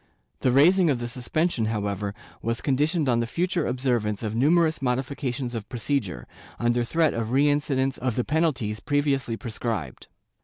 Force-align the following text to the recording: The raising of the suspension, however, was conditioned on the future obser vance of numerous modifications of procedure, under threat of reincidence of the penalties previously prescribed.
The 0.39 0.51
raising 0.51 0.89
of 0.89 0.97
the 0.97 1.07
suspension, 1.07 1.65
however, 1.65 2.15
was 2.41 2.59
conditioned 2.59 3.07
on 3.07 3.19
the 3.19 3.27
future 3.27 3.67
obser 3.67 3.99
vance 3.99 4.23
of 4.23 4.33
numerous 4.35 4.81
modifications 4.81 5.53
of 5.53 5.69
procedure, 5.69 6.27
under 6.57 6.83
threat 6.83 7.13
of 7.13 7.29
reincidence 7.31 7.99
of 7.99 8.15
the 8.15 8.23
penalties 8.23 8.79
previously 8.79 9.37
prescribed. 9.37 10.07